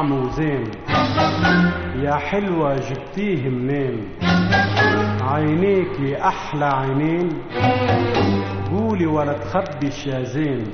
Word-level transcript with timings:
طعم 0.00 0.12
وزين 0.12 0.64
يا 2.02 2.14
حلوة 2.14 2.76
جبتيه 2.76 3.48
منين؟ 3.48 4.08
عينيكي 5.22 6.22
أحلى 6.22 6.64
عينين. 6.64 7.28
قولي 8.70 9.06
ولا 9.06 9.32
تخبيش 9.32 10.06
يا 10.06 10.22
زين. 10.22 10.64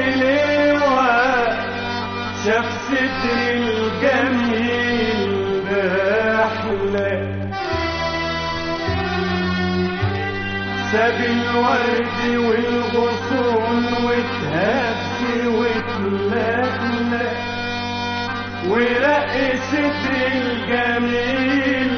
حلوة 0.00 1.46
شخصيتي 2.44 3.38
الجميل 3.52 5.32
أحلى. 6.44 7.12
ساب 10.92 11.18
الورد 11.20 12.20
والغصون 12.36 13.84
وتهبسي 14.04 15.38
ورق 15.46 15.92
ورقصت 18.68 20.04
الجميل 20.32 21.90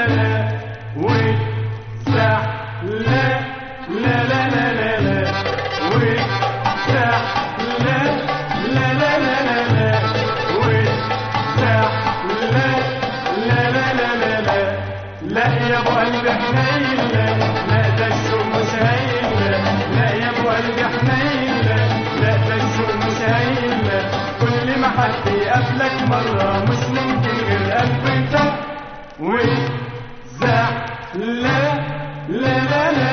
with 29.21 29.45
the 30.39 30.57
le, 31.13 31.57
le, 32.27 32.41
le, 32.41 32.91
le. 32.97 33.10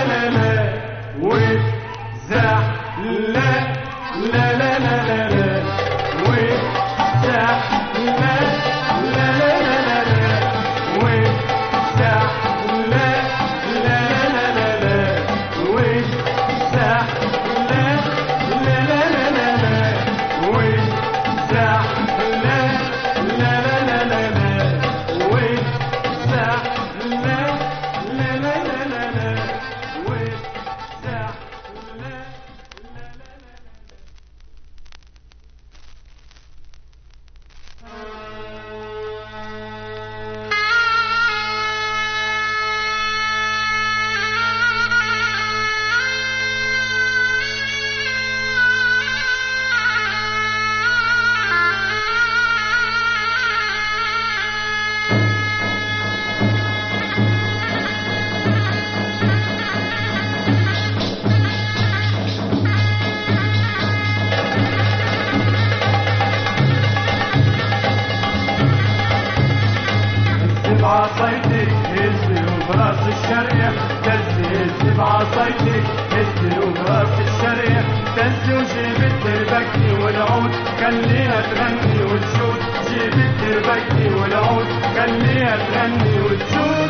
بنتي 78.48 78.56
وجبت 78.56 79.26
البكي 79.26 80.04
والعود 80.04 80.52
خليها 80.80 81.40
تغني 81.40 82.02
وتشوت. 82.02 82.60
جبت 82.90 83.40
البكي 83.42 84.14
والعود 84.14 84.66
خليها 84.96 85.56
تغني 85.56 86.20
وتشوت. 86.20 86.87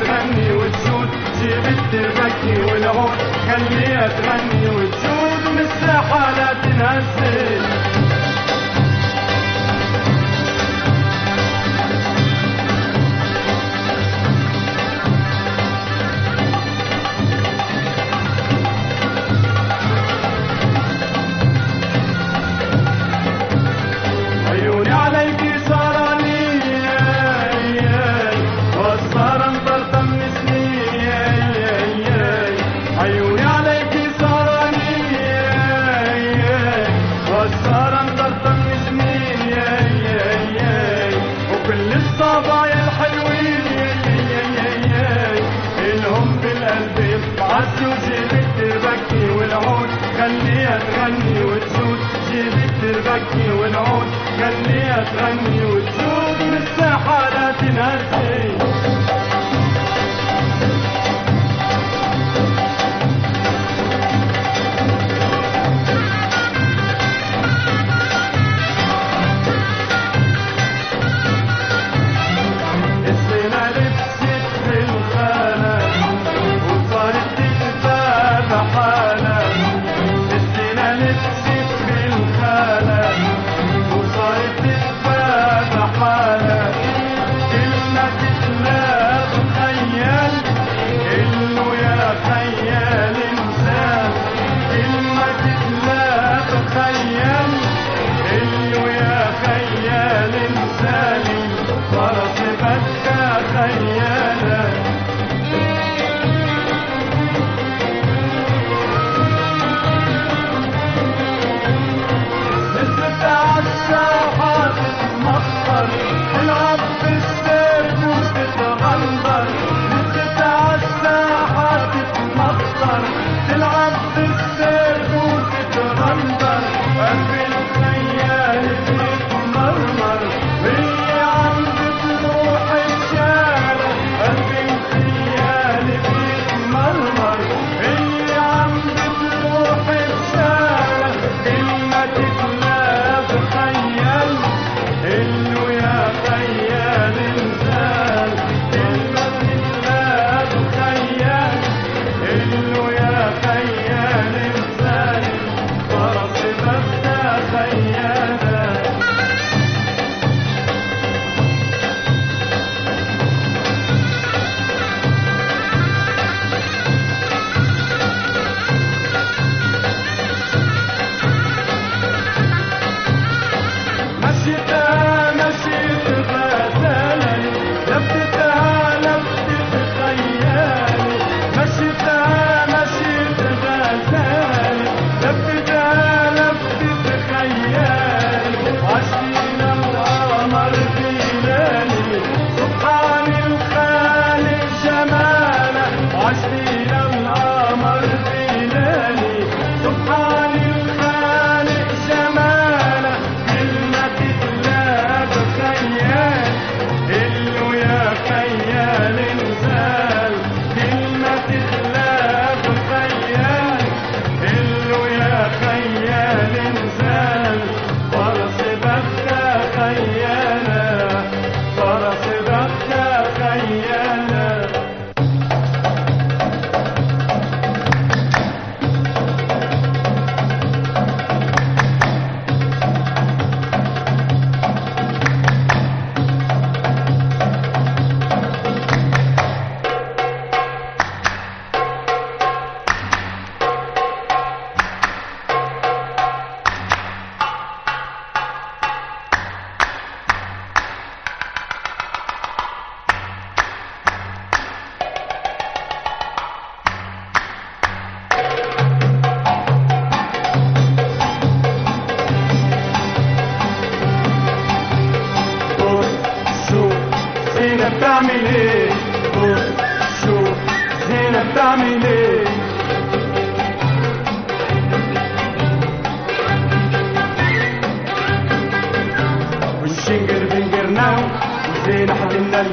تغني 0.00 0.52
وتزول 0.52 1.08
جيب 1.40 1.64
التربكي 1.78 2.62
والعود. 2.72 3.18
خليها 3.48 4.06
تغني 4.08 4.68
وتزول 4.68 4.85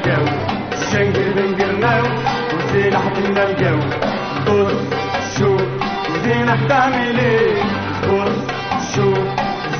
الجو. 0.06 0.24
الشنقر 0.72 1.28
بنقرناو 1.36 2.04
وزين 2.54 2.94
حطينا 3.02 3.42
الجو. 3.50 3.78
قرص 4.46 4.76
شو 5.38 5.56
زينة 6.24 6.54
بتعمل 6.64 7.18
إيه 7.18 7.62
قرص 8.08 8.38
شو 8.94 9.08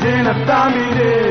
زينة 0.02 0.32
بتعمل 0.42 0.98
إيه 1.00 1.23